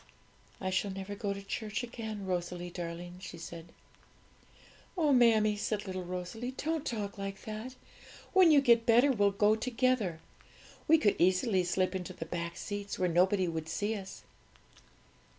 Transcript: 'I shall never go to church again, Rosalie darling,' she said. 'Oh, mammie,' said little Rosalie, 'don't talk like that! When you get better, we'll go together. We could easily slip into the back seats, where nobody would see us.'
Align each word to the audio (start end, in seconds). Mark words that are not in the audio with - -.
'I 0.59 0.71
shall 0.71 0.89
never 0.89 1.13
go 1.13 1.31
to 1.31 1.43
church 1.43 1.83
again, 1.83 2.25
Rosalie 2.25 2.71
darling,' 2.71 3.19
she 3.19 3.37
said. 3.37 3.67
'Oh, 4.97 5.13
mammie,' 5.13 5.57
said 5.57 5.85
little 5.85 6.03
Rosalie, 6.03 6.49
'don't 6.57 6.87
talk 6.87 7.19
like 7.19 7.43
that! 7.43 7.75
When 8.33 8.49
you 8.49 8.61
get 8.61 8.87
better, 8.87 9.11
we'll 9.11 9.29
go 9.29 9.55
together. 9.55 10.19
We 10.87 10.97
could 10.97 11.17
easily 11.19 11.63
slip 11.63 11.93
into 11.93 12.13
the 12.13 12.25
back 12.25 12.57
seats, 12.57 12.97
where 12.97 13.09
nobody 13.09 13.47
would 13.47 13.69
see 13.69 13.95
us.' 13.95 14.23